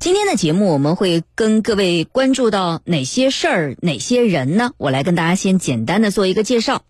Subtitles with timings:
[0.00, 4.70] 今天的节目我们会跟各位关注到哪些事儿、哪些人呢？
[4.76, 6.84] 我来跟大家先简单的做一个介绍。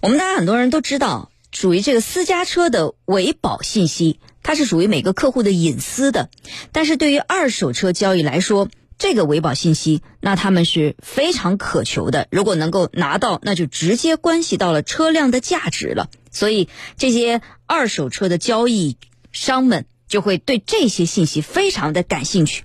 [0.00, 6.30] 我们大家很多人都知道，属于这个私家车的维保信息，它是属于每个客户的隐私的。
[6.72, 12.26] 但是对于二手车交易来说，这个维保信息，那他们是非常渴求的。
[12.30, 16.08] 如果能够拿到，那就直接关系到了车辆的价值了。
[16.30, 18.96] 所以这些二手车的交易
[19.30, 19.84] 商们。
[20.10, 22.64] 就会对这些信息非常的感兴趣，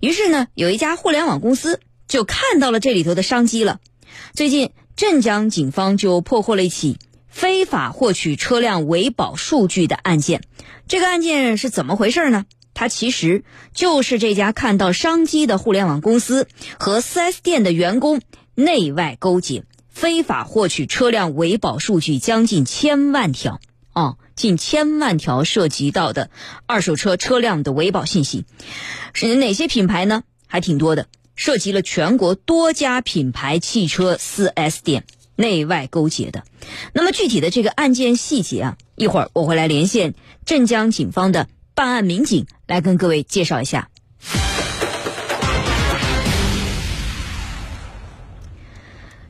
[0.00, 3.80] 于是呢，有一家互联网公司就看到了这里头的商机了。
[4.32, 6.96] 最近，镇江警方就破获了一起
[7.28, 10.42] 非法获取车辆维保数据的案件。
[10.86, 12.46] 这个案件是怎么回事呢？
[12.74, 13.42] 它其实
[13.74, 16.46] 就是这家看到商机的互联网公司
[16.78, 18.20] 和 4S 店的员工
[18.54, 23.58] 内外勾结，非法获取车辆维保数据将近千万条。
[24.38, 26.30] 近千万条涉及到的
[26.64, 28.44] 二手车车辆的维保信息，
[29.12, 30.22] 是哪些品牌呢？
[30.46, 35.02] 还挺多的，涉及了全国多家品牌汽车 4S 店
[35.34, 36.44] 内外勾结的。
[36.92, 40.14] 那么具体的这个案件细节啊，一会儿我会来连线
[40.46, 43.90] 镇江警方的办案民警来跟各位介绍一下。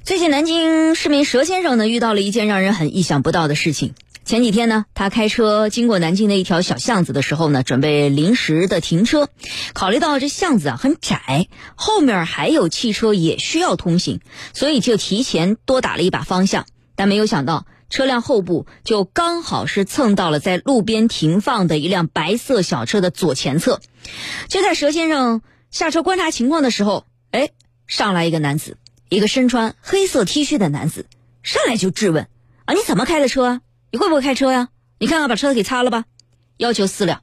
[0.04, 3.94] 最近南京市民佘先生呢，遇到了一件让人很意想不到的事情。
[4.28, 9.30] 前几天呢，他开车经过南京的一条小巷子的时候呢，准备临时的停车。
[9.72, 14.20] 考虑到这巷子啊很窄，后面还有汽车也需要通行，
[14.52, 16.66] 所以就提前多打了一把方向。
[16.94, 23.80] 但没有想到，车辆后部就刚好是蹭到了在路边停放的一辆白色小车的左前侧。
[24.50, 25.40] 就在佘先生
[25.70, 27.48] 下车观察情况的时候，哎，
[27.86, 28.76] 上来一个男子，
[29.08, 31.06] 一个身穿黑色 T 恤的男子，
[31.42, 32.28] 上来就质问
[32.66, 34.68] ：“啊，你怎么开的车？”你会不会开车呀？
[34.98, 36.04] 你看看把车子给擦了吧，
[36.58, 37.22] 要求私了。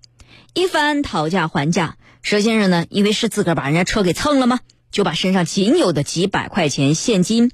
[0.54, 4.60] 一番讨价还价，佘先生呢，因为是自个儿把人家车给蹭了吗？
[4.90, 7.52] 就把身上仅有的几百块钱现金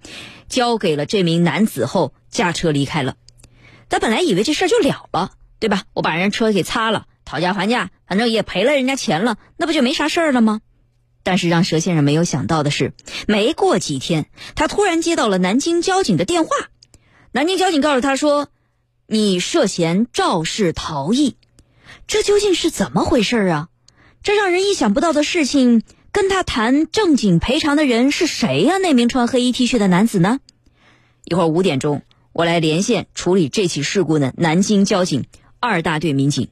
[0.48, 3.16] 交给了这名男子后，驾车离开了。
[3.90, 5.84] 他本来以为这事儿就了了，对吧？
[5.94, 10.62] 我把人家车给擦了，讨价还价，反正也赔了人家钱了，那不就没啥事儿了吗？
[11.24, 12.94] 但是让佘先生没有想到的是，
[13.28, 16.56] 没过几天，他突然接到了南京交警的电话。
[17.34, 18.48] 南京交警告诉他说。
[19.14, 21.36] 你涉嫌肇事逃逸，
[22.08, 23.68] 这究竟是怎么回事啊？
[24.24, 25.84] 这让人意想不到的事情，
[26.14, 28.78] 跟他谈正经赔偿的人是谁呀？
[28.78, 30.40] 那名穿黑衣 T 恤的男子呢？
[31.26, 35.26] 一会儿五点钟，我来连线处理这起事故的南京交警
[35.60, 36.48] 二大队民警。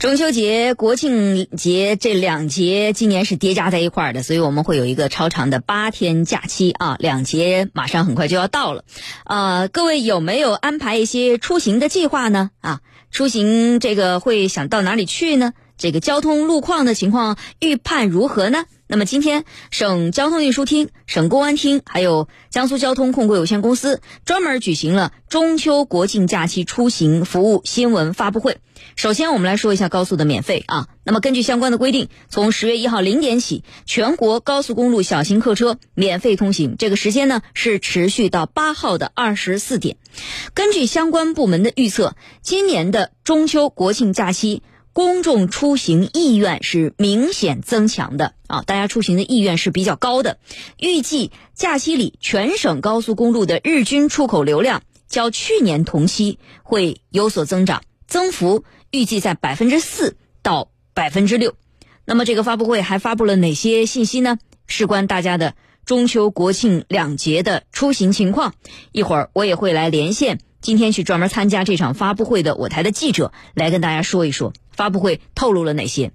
[0.00, 6.96] 中秋节、国庆节这两节今年是叠加在一块儿的，所以我们会有一个超长的八天假期啊！
[6.98, 8.84] 两节马上很快就要到了，
[9.26, 12.50] 呃，各位有没有安排一些出行的计划呢？
[12.62, 12.80] 啊，
[13.10, 15.52] 出行这个会想到哪里去呢？
[15.80, 18.66] 这个交通路况的情况预判如何呢？
[18.86, 28.58] 那么今天，省交通运输厅、省公安厅还有江苏交通控股有限公司专门举行了中秋国庆假期出行服务新闻发布会。
[28.94, 30.88] 首先，我们来说一下高速的免费啊。
[31.02, 36.76] 那么根据相关的规定，从十月一号零点起，全国高速公路小型客车免费通行。
[36.78, 39.96] 这个时间呢是持续到八号的二十四点。
[40.52, 44.62] 根据相关部门的预测，今年的中秋国庆假期。
[45.00, 50.38] 公众出行意愿是明显增强的啊，大家出行的意愿是比较高的。
[50.76, 61.54] 预计假期里全省高速公路的日均出口流量较去年同期会有所增长，增幅预计在百分之四到百分之六。
[62.04, 64.36] 那么这个发布会还发布了哪些信息呢？
[64.66, 65.54] 事关大家的
[65.86, 68.52] 中秋国庆两节的出行情况，
[68.92, 74.52] 一会儿我也会来连线今天去专门参加这场发布会的我台的记者来跟大家说一说。
[74.70, 76.12] 发布会透露了哪些？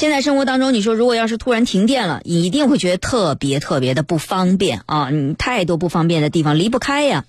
[0.00, 5.10] 现在生活当中，你说如果要是突然停电了，你一定会觉得特别特别的不方便啊！
[5.10, 7.26] 你太多不方便的地方离不开呀。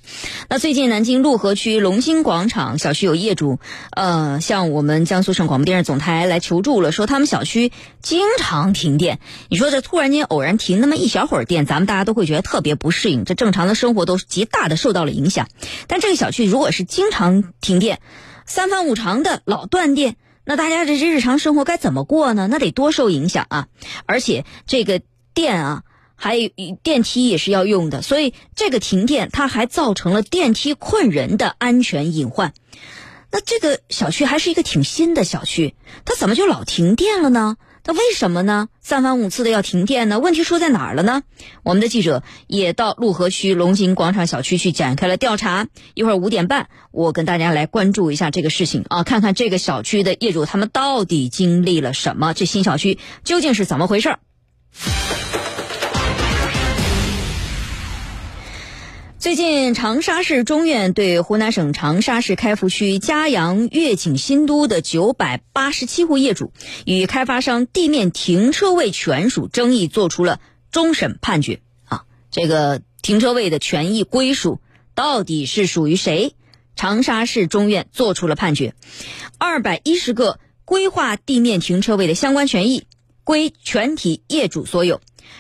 [0.48, 3.59] 那最近南京陆河区龙兴广场小区有业主，
[3.91, 9.20] 呃，向我们江苏省广播电视总台来求助了，说他们小区经常停电。
[9.50, 15.50] 你说这突然间偶然停那么一小会儿电，咱们大家都会觉得特别不适应，这正常的生活都极大的受到了影响。
[15.88, 18.00] 但这个小区如果是经常停电，
[18.46, 20.16] 三番五常的老断电，
[20.46, 22.47] 那大家这日常生活该怎么过呢？
[22.47, 23.67] 那得多受影响啊！
[24.05, 25.02] 而且这个
[25.34, 25.84] 电啊。
[26.23, 26.52] 还有
[26.84, 32.53] 电梯也是要用的，所以这个停电它还造成了电梯困人的安全隐患。
[33.32, 35.73] 那这个小区还是一个挺新的小区，
[36.05, 37.58] 它怎么就老停电了呢？
[37.83, 38.67] 那为什么呢？
[38.79, 40.19] 三番五次的要停电呢？
[40.19, 41.23] 问题出在哪儿了呢？
[41.63, 45.67] 我们的记者也到陆河区龙井广场小区去展开了调查。
[45.95, 54.16] 一会儿五点半，我跟大家来关注一下这个事情啊，看看这个小区的业主他们到底经历了什么，这新小区究竟是怎么回事？
[59.22, 66.52] 最近，长沙市中院对湖南省长沙市开福区嘉阳悦景新都的九百八十七户业主
[66.88, 70.40] 与开发商地面停车位权属争议作出了
[70.72, 71.62] 终审判决。
[71.85, 74.59] 啊，这个停车位的权益归属
[74.96, 76.34] 到底是属于谁？
[76.76, 78.74] 长沙市中院作出了判决：
[79.38, 82.88] 二百一十个规划地面停车位的相关权益
[83.24, 85.00] 归全体业主所有。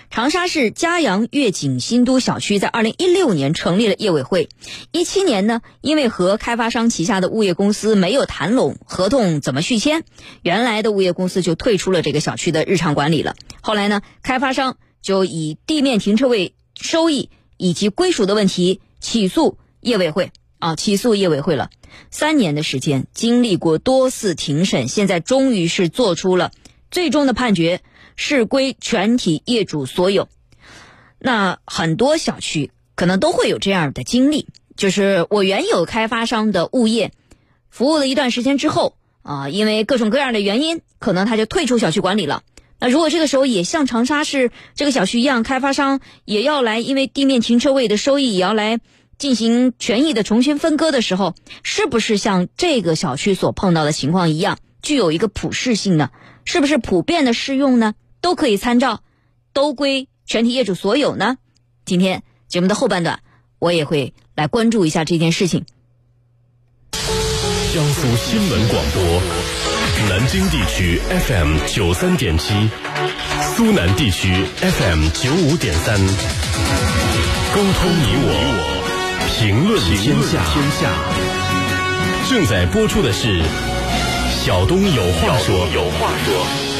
[0.09, 4.49] 长沙市嘉阳悦景新都小区在二零一六年成立了业委会，
[4.91, 10.03] 一七年呢，因为和开发商旗下的物业公司没有谈拢合同怎么续签，
[10.41, 13.35] 原来的物业公司就退出了这个小区的日常管理了。
[13.61, 21.69] 后来呢，开发商就以地面停车位收益以及归属的问题起诉业委会啊，起诉业委会了。
[22.09, 26.51] 三年的时间，经历过多次庭审，现在终于是做出了
[26.89, 27.81] 最终的判决。
[28.23, 30.29] 是归全体业主所有。
[31.17, 34.47] 那很多小区可能都会有这样的经历，
[34.77, 37.13] 就是我原有开发商的物业
[37.71, 42.43] 服务了一段时间之后啊，因为各种各样的原因，可能他就退出小区管理了。
[42.79, 48.79] 那如果这个时候也像长沙市这个小区一样，开发商也要来，因为地面停车位的收益也要来
[49.17, 51.33] 进行权益的重新分割的时候，
[51.63, 56.11] 是不是像这个小区所碰到的情况一样，具有一个普适性呢？
[56.43, 57.93] 是不是普遍的适用呢？
[58.21, 59.01] 都可以参照，
[59.51, 61.37] 都归全体业主所有呢。
[61.83, 63.19] 今天节目的后半段，
[63.59, 65.65] 我也会来关注一下这件事情。
[67.73, 69.21] 江苏新闻广播，
[70.09, 72.69] 南京地区 FM 九三点七，
[73.55, 78.29] 苏南地区 FM 九五点三，沟通你我，
[79.39, 80.43] 评论天下。
[82.29, 83.41] 正在播出的是
[84.45, 86.70] 小东有话说，有话说。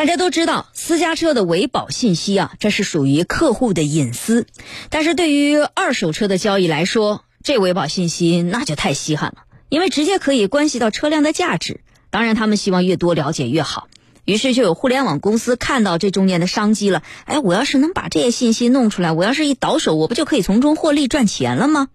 [0.00, 4.46] 大家都知道，私家车的维保信息啊，这是属于客户的隐私。
[4.88, 11.82] 但是对于二手车的交易来说，这维保信息那就太稀罕了，因为直接可以关系到车辆的价值。
[12.08, 13.88] 当然，他们希望越多了解越好。
[14.24, 17.02] 于是就有互联网公司看到这中间的商机了。
[17.26, 21.88] 哎，我要是能把这些信息弄出来，我要是一倒手，我不就可以从中获利赚钱了吗？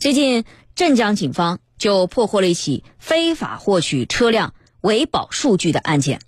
[0.00, 0.42] 最近，
[0.74, 6.18] 镇江警方就破获了一起非法获取车辆维保数据的案件。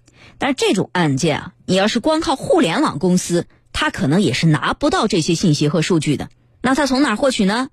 [0.43, 6.31] 但是这种案件啊，你要是光靠互联网公司，他可能也是拿不到这些信息和数据的。
[6.61, 7.69] 那他从哪获取呢？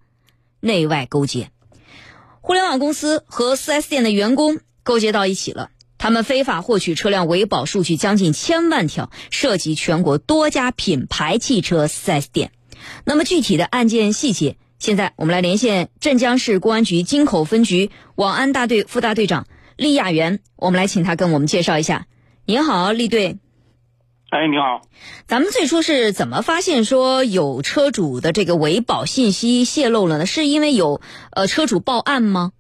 [0.60, 1.50] 内外勾结，
[2.42, 5.72] 互联网公司和 4S 店的员工勾结到一起了。
[5.98, 12.52] 他们非法获取车辆维保数据将近千万条，涉及全国多家品牌汽车 4S 店。
[13.04, 22.06] 那么具体的案件细节，现在我们来连线镇江市公安局京口分局网安大队副大队长厉亚元，我们来请他跟我们介绍一下。
[22.50, 23.38] 您好，李队。
[24.32, 24.82] 哎，你好。
[25.28, 30.26] 咱们最初是怎么发现说有车主的这个维保信息泄露了呢？
[30.26, 31.00] 是因为有
[31.32, 32.52] 呃车主报案吗？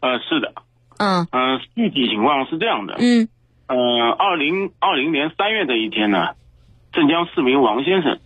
[0.00, 0.54] 呃，是的。
[0.96, 1.28] 嗯。
[1.30, 2.96] 嗯，具体情况是这样的。
[3.00, 3.28] 嗯。
[3.66, 3.76] 呃，
[4.12, 6.28] 二零二零年三月的一天呢，
[6.90, 8.18] 镇江市民王先生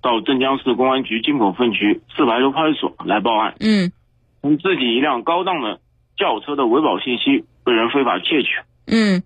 [0.00, 3.56] 到镇江市公安局金口分局四牌楼派出所来报案。
[3.60, 3.92] 嗯。
[4.40, 5.80] 称自己一辆高档的
[6.16, 8.48] 轿车的维保信息被人非法窃取。
[8.86, 9.22] 嗯。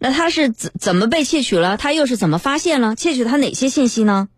[0.00, 1.76] 那他是怎怎么被窃取了？
[1.76, 2.94] 他又是怎么发现了？
[2.94, 4.28] 窃取他哪些信息呢？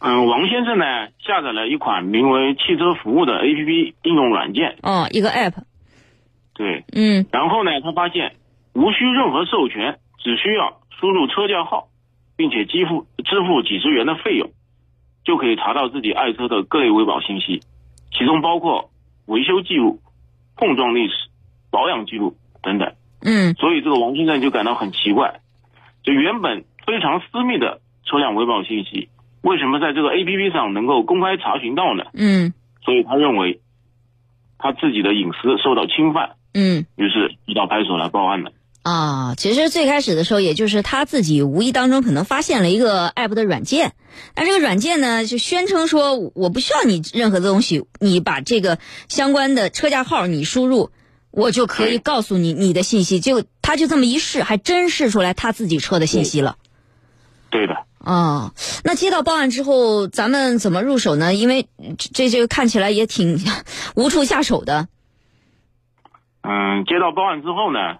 [0.00, 0.84] 嗯，王先生呢
[1.24, 4.76] 下载了一款名为“汽车服务”的 APP 应用软件。
[4.82, 5.54] 哦，一个 App。
[6.52, 6.84] 对。
[6.92, 7.24] 嗯。
[7.32, 8.36] 然后呢，他发现
[8.74, 11.88] 无需任何授权，只需要输入车架号，
[12.36, 14.50] 并且支付支付几十元的费用，
[15.24, 17.62] 就可以查到自己爱车的各类维保信息，
[18.12, 18.90] 其中包括
[19.24, 20.00] 维修记录、
[20.56, 21.14] 碰撞历史、
[21.70, 22.92] 保养记录等等。
[23.24, 25.40] 嗯，所以这个王先生就感到很奇怪，
[26.04, 29.08] 就原本非常私密的车辆维保信息，
[29.40, 32.04] 为什么在这个 A P P 上能够公开查询到呢？
[32.12, 32.52] 嗯，
[32.84, 33.60] 所以他认为
[34.58, 36.36] 他自己的隐私受到侵犯。
[36.52, 38.52] 嗯，于是就到派出所来报案了。
[38.82, 43.94] 啊，其实最开始的时候，也就是他自己无意当中可能发现了一个 App 的软件，
[44.36, 48.78] 那这个软件呢就宣称说我不需要你任何的东西，你把这个
[49.08, 50.90] 相关的车架号你输入。
[51.36, 56.56] 我就可以告诉你你的信息，就他就这么一试，还真试出来他自己车的信息了。
[57.50, 57.74] 对的。
[57.98, 58.52] 哦，
[58.84, 61.34] 那接到报案之后，咱们怎么入手呢？
[61.34, 63.38] 因为这这个看起来也挺
[63.96, 64.88] 无处下手的。
[66.42, 67.98] 嗯，接到报案之后呢，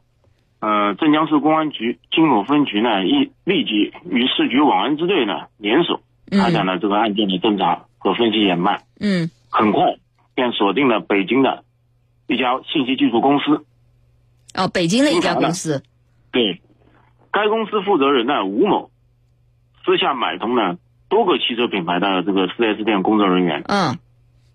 [0.60, 8.82] 呃，镇江市公安局金口分局呢，一立即与市局网安支队呢联手开展了这个案件的侦查和分析研判。
[9.00, 9.96] 嗯，很快
[10.34, 11.63] 便锁定了北京的
[12.26, 13.64] 一家信息技术公司。
[14.54, 15.83] 哦，北京的一家公司。
[16.31, 16.61] 对，
[17.33, 18.90] 该公司负责人呢吴某，
[19.85, 20.78] 私下买通了
[21.09, 23.62] 多个汽车品牌的这个 4S 店工作人员。
[23.66, 23.99] 嗯。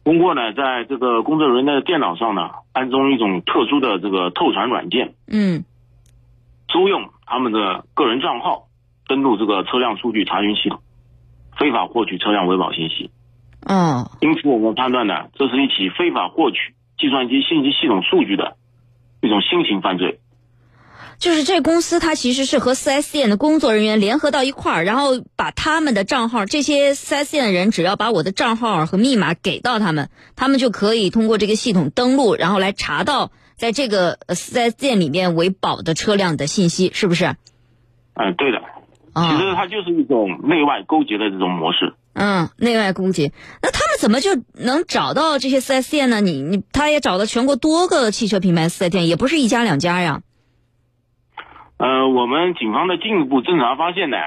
[0.05, 5.13] 通过呢，在这个工作人员的电脑上呢，安装一种特殊的这个透传软件。
[5.27, 5.63] 嗯。
[6.67, 8.67] 租用他们的个人账号，
[9.07, 10.79] 登录这个车辆数据查询系统，
[11.59, 13.11] 非法获取车辆维保信息。
[13.67, 14.09] 嗯。
[14.21, 18.57] 因此，我们判断呢，这是一起非法获取计算机信息系统数据的
[19.21, 20.19] 一种新型犯罪。
[21.17, 37.35] 就是这公司，它其实是和 4S 店的工作人员联合到一块儿，然后把他们的账号，这些 4S 店的人只要把我的账号和密码给到他们，他们就可以通过这个系统登录，然后来查到在这个 4S 店里面维保的车辆的信息，是不是？
[38.13, 38.61] 嗯，对的。
[39.13, 41.95] 其实它就是一种内外勾结的这种模式。
[42.19, 43.31] 嗯，内外攻击。
[43.61, 46.19] 那他们怎么就能找到这些 4S 店呢？
[46.19, 50.21] 你你，他也找到全国多个汽车品牌 4S 店，也不是一家两家呀。
[51.77, 54.17] 呃，我们警方的进一步侦查发现呢，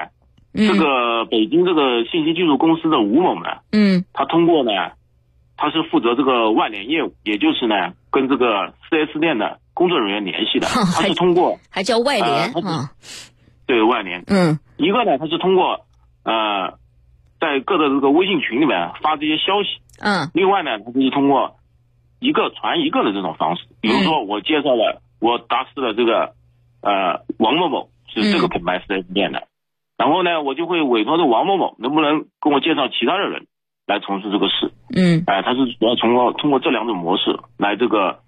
[0.55, 4.71] 这个北京这个信息技术公司的吴某呢，嗯，他通过呢，
[5.55, 12.89] 他是负责这个外联业务，也就是呢，跟这个四 S 店的工作人员联系的，他是通过还叫外联啊，
[13.67, 15.85] 对外联，嗯，一个呢，他是通过
[16.23, 16.79] 呃，
[17.43, 21.59] 在各的这个微信群里面发这些消息，嗯，另外呢，他就是通过
[22.19, 26.31] 一个传一个的这种方式，比如说我介绍了我达斯的这个。
[26.85, 29.47] 呃，王某某是这个品牌四 S 店的，
[29.95, 33.47] 然后呢，我就会委托这王某某能不能跟我介绍其他的人
[33.87, 34.73] 来从事这个事。
[34.93, 38.19] 嗯，哎，他是主要通过通过这两种模式来这个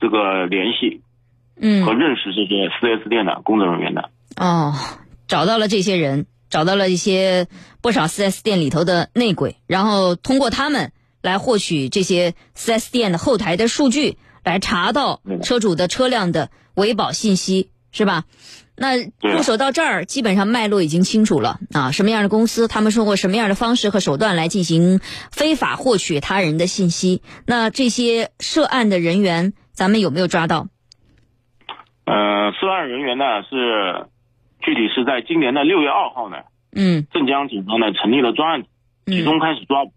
[0.00, 1.02] 这个联系，
[1.60, 4.08] 嗯，和认识这些四 S 店的工作人员的。
[4.40, 4.72] 哦，
[5.26, 7.46] 找到了这些人，找到了一些
[7.80, 17.70] 不少四 S 店里头的内鬼，然后通过他们来获取这些四 S 店的后台的数据，来查到车主的车辆的维保信息。
[17.90, 18.24] 是吧？
[18.76, 21.90] 那入手到这儿，基本上脉络已经清楚了啊。
[21.90, 25.00] 什么样的公司，他们通过什么样的方式和手段来进行
[25.32, 27.22] 非法获取他人的信息？
[27.46, 30.68] 那这些涉案的人员，咱们有没有抓到？
[32.04, 34.06] 呃，涉案人员呢是
[34.68, 36.42] 具体是在今年的六月二号呢，
[36.76, 38.68] 嗯，镇江警方呢成立了专案组，
[39.06, 39.92] 集中开始抓捕。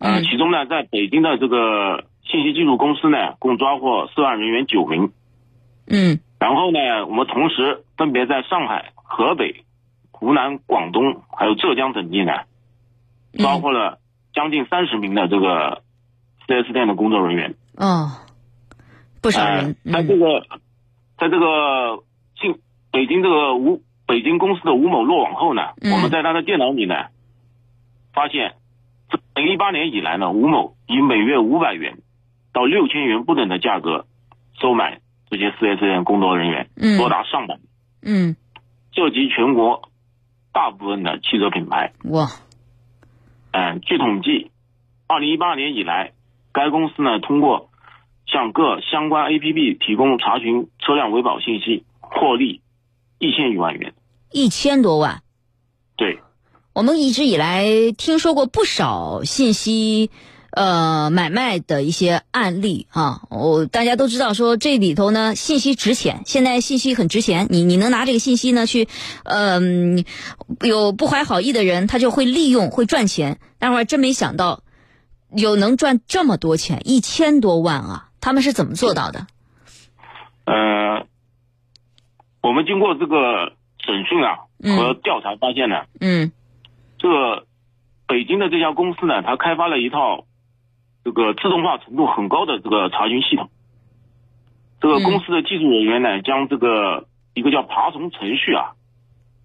[0.00, 5.12] 呃，其中呢，在北京的这个信息技术公司呢，共抓获涉案人员九名。
[5.86, 6.18] 嗯。
[6.40, 9.64] 然后呢，我们同时分别在上海、河北、
[10.10, 12.32] 湖南、广东还有浙江等地呢，
[13.38, 14.00] 抓获了
[14.32, 15.84] 将近三十名的这个
[16.44, 17.54] 四 S 店的工作人员。
[17.76, 18.10] 哦，
[19.22, 19.76] 不少人。
[19.84, 20.44] 在这个，
[21.16, 22.13] 在这个进
[22.94, 26.94] 北京这个吴北京公司的吴某落网后呢，我们在他的电脑里呢，
[28.12, 28.54] 发现，
[29.10, 31.98] 自一八年以来呢，吴某以每月五百元
[32.52, 34.06] 到六千元不等的价格
[34.60, 35.00] 收买。
[35.30, 37.58] 这些四 S 店工作人员多达上百，
[38.04, 38.36] 嗯，
[38.92, 39.88] 涉及全国
[40.52, 41.92] 大部分的汽车品牌。
[42.04, 42.28] 哇，
[43.50, 44.52] 嗯，据统计，
[45.08, 46.12] 二零一八年以来，
[46.52, 47.70] 该公司呢通过
[48.26, 52.60] 向各相关 APP 提供查询车辆维保信息，获利
[53.18, 53.94] 一千余万元。
[54.30, 55.22] 一千多万？
[55.96, 56.20] 对，
[56.72, 60.10] 我们一直以来听说过不少信息。
[60.56, 68.86] 呃，买卖的一些案例啊，我大家都知道，说这里头呢信息值钱，现在信息很值钱，你你能拿这个信息呢去，
[69.24, 70.04] 嗯，
[70.60, 73.40] 有不怀好意的人，他就会利用，会赚钱。
[73.58, 74.62] 但我还真没想到，
[75.34, 78.10] 有能赚这么多钱，一千多万啊！
[78.20, 79.26] 他们是怎么做到的？
[80.44, 81.08] 呃，
[82.48, 84.36] 我们经过这个审讯啊
[84.76, 86.30] 和调查发现呢，嗯，
[86.98, 87.46] 这个
[88.06, 90.26] 北京的这家公司呢，它开发了一套。
[91.06, 93.50] 这个自动化程度很高的这个查询系统，
[94.80, 98.72] 这个公司的技术人员呢，将这个一个叫爬虫程序啊，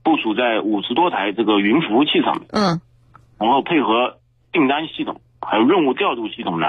[0.01, 2.79] 部署在五十多台这个云服务器上面，嗯，
[3.38, 4.20] 然后配合
[4.53, 6.68] 订单系统还有任务调度系统呢，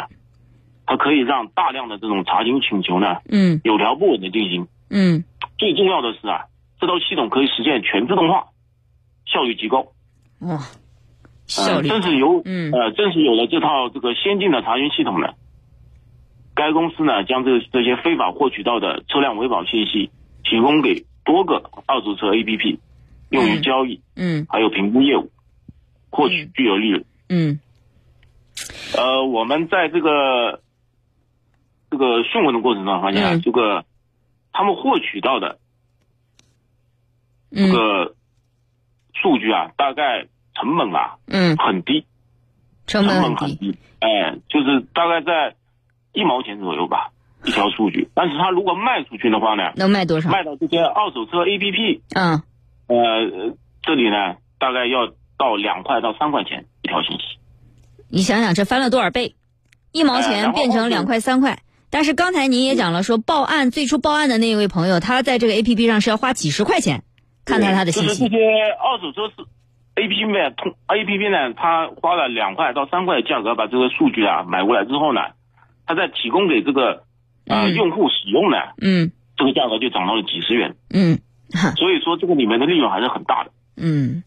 [0.86, 5.22] 它可以让大量的这种查询请求呢，嗯，有条不紊的进行，嗯，
[5.60, 6.46] 最重要的是啊，
[6.80, 8.46] 这套系统可以实现全自动化，
[9.26, 9.88] 效率极高，
[10.40, 10.58] 哇。
[11.44, 15.34] 效率，正是有，嗯，呃，正是有了这套这个先进的查询系统呢，
[16.54, 20.10] 该公司呢将这这些非法获取到的车辆维保信息
[20.44, 22.78] 提供给多个二手车 APP，
[23.30, 25.30] 用于交易，嗯还有评估业务，
[26.08, 27.04] 获取巨额利润。
[27.28, 27.60] 嗯。
[28.96, 30.62] 呃，我们在这个
[31.90, 33.42] 这个讯问的过程中发现啊，嗯。
[33.42, 33.84] 这个
[34.52, 35.58] 他们获取到的
[37.50, 38.14] 这嗯个
[39.14, 42.06] 数据啊，大概成本啊嗯，很低，
[42.86, 43.72] 成本很很低。
[43.72, 45.56] 低，哎，就是大概在
[46.12, 47.10] 一毛钱左右吧
[47.44, 48.08] 一条数据。
[48.14, 50.30] 但是他如果卖出去的话呢，能卖多少？
[50.30, 52.42] 卖到这些二手车 APP，嗯，
[52.86, 57.38] 呃，这里呢大概要到两块到三块钱一条信息。
[58.08, 59.34] 你想想这翻了多少倍？
[59.92, 61.62] 一毛哎钱变成两块三块。
[61.90, 67.02] 但是刚才您也讲了，说报案最初报案的那一位朋友，他在这个 A P P 上是要花几十块钱
[67.44, 68.08] 看到他的信息。
[68.08, 69.42] 就是这些二手车是
[69.96, 75.20] A P P 呢，通 A P P 呢，他花了两块到三块的价格把这个数据啊买过来之后呢，
[75.84, 77.02] 他再提供给这个
[77.46, 80.76] 呃、嗯用户使用呢，嗯这个价格就涨到了几十元。
[80.90, 81.18] 嗯
[81.76, 83.50] 所以说这个里面的利润还是很大的。
[83.76, 84.22] 嗯。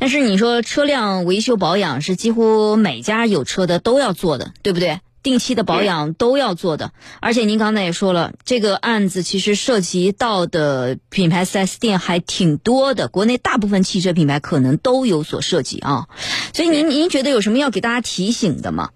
[0.00, 5.00] 但是你说车辆维修保养是几乎每家有车的都要做的，对不对？
[5.22, 16.08] 定期的保养都要做的，而且您刚才也说了，这个案子其实涉及到的品牌 4S 店还挺多的，国内大部分汽车品牌可能都有所涉及啊。
[16.52, 18.90] 所以您您觉得有什么要给大家提醒的吗？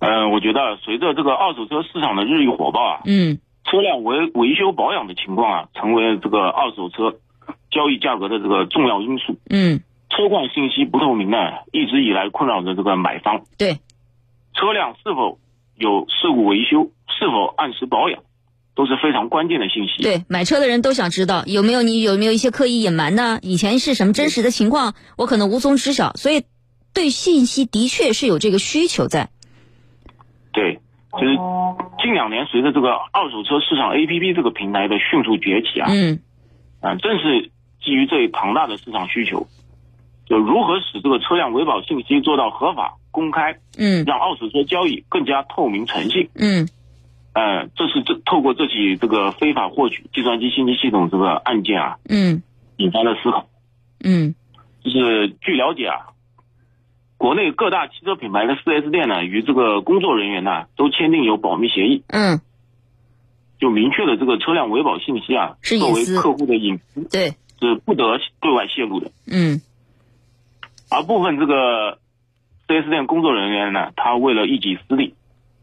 [0.00, 7.18] 嗯、我觉得随着这个二手车市场的日益火爆啊，嗯车辆维维修保养的情况啊，成为这个二手车
[7.70, 9.36] 交易价格的这个重要因素。
[9.50, 11.36] 嗯，车况信息不透明呢，
[11.72, 13.42] 一直以来困扰着这个买方。
[13.58, 13.80] 对，
[14.58, 15.38] 车辆是否
[15.76, 18.24] 有事故维修，是否按时保养，
[18.74, 20.02] 都是非常关键的信息。
[20.02, 23.38] 对，买车的人都想知道有没有你有没有一些刻意隐瞒呢？
[23.42, 26.42] 以前是什么真实的情况，我可能无从知晓，所以
[26.92, 29.30] 对信息的确是有这个需求在。
[30.52, 30.80] 对，
[31.12, 31.36] 就是
[32.02, 36.18] 近两年随着这个二手车市场 APP 这个平台的迅速崛起啊，嗯
[36.80, 39.46] 啊，正是基于这一庞大的市场需求，
[40.26, 44.04] 就如何使这个车辆维保信息做到合法公开，嗯。
[44.04, 46.28] 让二手车交易更加透明诚信。
[46.34, 46.68] 嗯。
[47.34, 52.42] 呃，这是这透过这起这个非法获取计算机信息系统这个案件啊，嗯。
[52.76, 53.48] 引发的思考。
[54.02, 54.34] 嗯。
[54.82, 56.14] 就是据了解啊，
[57.18, 62.40] 国内各大汽车品牌的 4S 店呢，与这个工作人员呢都签订有保密协议，嗯，
[63.58, 69.10] 就明确了这个车辆维保信息啊是隐作为私客户的隐私对，是不得对外泄露的。
[69.26, 69.60] 嗯。
[70.90, 71.98] 而部分这个
[72.68, 75.14] 4S 店工作人员呢，他为了一己私利，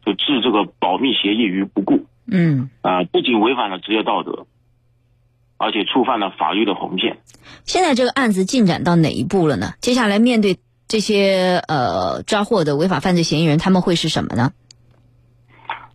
[0.04, 2.68] 就置这个保密协议于不顾，嗯。
[2.82, 4.46] 啊、不仅违反了职业道德，
[5.56, 7.18] 而且触犯了法律的红线。
[7.64, 9.74] 现在这个案子进展到哪一步了呢？
[9.80, 14.52] 接下来面对这些呃抓获的违法犯罪嫌疑人，他们会是什么呢？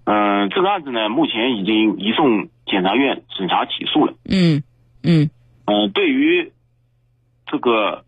[0.06, 4.13] 嗯、这个案子呢，目前已经移送检察院审查起诉了。
[4.26, 4.63] 嗯
[5.04, 5.30] 嗯
[5.65, 6.52] 嗯、对于
[7.45, 8.04] 这个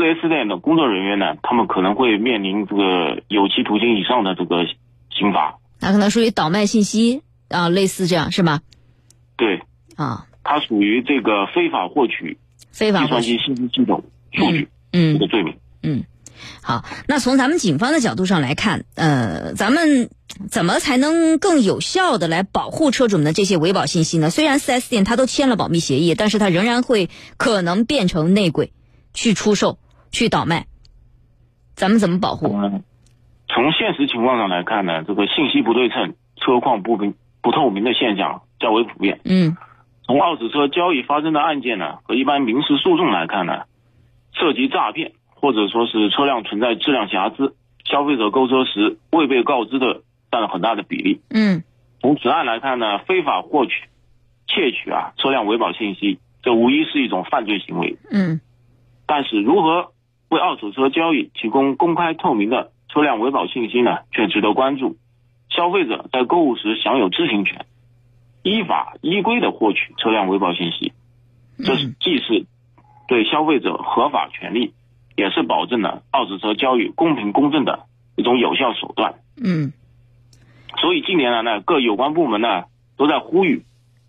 [0.00, 4.64] 4S 店的工作人员呢，他们可能会面临这个有期徒刑以上的这个
[5.10, 5.58] 刑罚。
[5.78, 8.62] 那可能属于倒卖信息啊，类似这样是吧？
[9.36, 9.60] 对，
[9.96, 12.38] 啊，它属于这个非法获取
[12.70, 13.44] 非法获计算机取。
[13.44, 15.56] 信息系统数据嗯这个罪名。
[15.82, 16.04] 嗯，
[16.62, 16.84] 好。
[17.06, 20.08] 那从咱们警方的角度上来看，呃，咱们
[20.48, 24.30] 怎么才能更有效的来保护车主们的这些维保信息呢？
[24.30, 28.72] 虽然 4S 店它都签了保密协议，但是它仍然会可能变成内鬼，
[29.12, 29.78] 去出售、
[30.10, 30.66] 去倒卖。
[31.74, 32.54] 咱们怎么保护？
[32.56, 32.82] 嗯，
[33.48, 39.20] 从现实情况上来看呢，这个信息不对称、车况不明、不透明的现象较为普遍。
[39.24, 39.56] 嗯
[40.06, 43.62] 从二手车交易发生的案件呢，和一般民事诉讼来看呢，
[44.32, 51.20] 涉及诈骗或者说是车辆存在质量瑕疵，消费者购车时未被告知的占了很大的比例。
[51.30, 51.62] 嗯
[52.00, 53.72] 从此案来看呢，非法获取、
[54.48, 57.96] 窃取啊车辆维保信息，这无疑是一种犯罪行为。
[58.10, 58.40] 嗯
[59.06, 59.92] 但是如何
[60.30, 64.96] 为二手车交易提供公开透明的车辆维保信息呢，却值得关注。
[65.48, 67.66] 消费者在购物时享有知情权，
[68.44, 70.92] 依法依规的获取车辆维保信息，
[71.58, 72.46] 这是既是
[73.08, 74.72] 对消费者合法权利，
[75.16, 79.16] 也是保证了二手车交易公平公正的一种有效手段。
[79.36, 79.72] 嗯
[80.80, 82.66] 所以近年来呢，各有关部门呢
[82.96, 83.64] 都在呼吁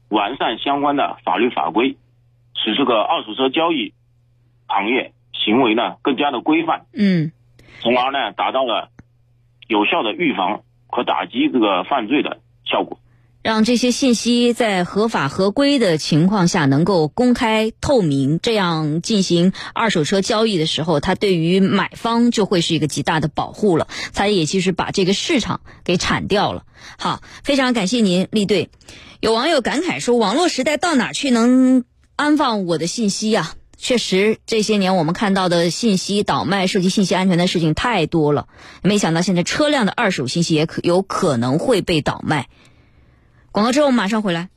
[0.09, 1.97] 完善相关的法律法规，
[2.53, 3.93] 使这个二手车交易
[4.67, 7.31] 行业行为呢更加的规范，嗯
[7.81, 8.89] 从而呢达到了
[9.67, 12.99] 有效的预防和打击这个犯罪的效果。
[13.43, 26.65] 让这些信息在合法合规的情况下能够公开透明，这样进行二手车交易的时候，它对于买方就会是一个极大的保护了，它也就是把这个市场给铲掉了。
[26.99, 28.69] 好，非常感谢您，立队。
[29.21, 31.83] 有网友感慨说，网络时代到哪儿去能
[32.15, 33.55] 安放我的信息呀。
[33.83, 38.47] 确实，这些年我们看到的信息倒卖、涉及信息安全的事情太多了。
[38.83, 42.47] 没想到现在车辆的二手信息也可有可能会被倒卖。
[43.51, 44.49] 广告之后我们马上回来。